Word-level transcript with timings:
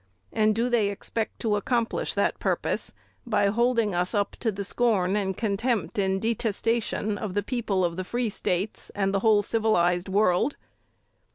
And 0.33 0.55
do 0.55 0.67
they 0.67 0.89
expect 0.89 1.39
to 1.41 1.55
accomplish 1.55 2.15
that 2.15 2.39
purpose 2.39 2.91
by 3.23 3.49
holding 3.49 3.93
us 3.93 4.15
up 4.15 4.31
to 4.39 4.51
the 4.51 4.63
scorn 4.63 5.15
and 5.15 5.37
contempt 5.37 5.99
and 5.99 6.19
detestation 6.19 7.19
of 7.19 7.35
the 7.35 7.43
people 7.43 7.85
of 7.85 7.97
the 7.97 8.03
Free 8.03 8.31
States 8.31 8.89
and 8.95 9.13
the 9.13 9.19
whole 9.19 9.43
civilized 9.43 10.09
world?... 10.09 10.55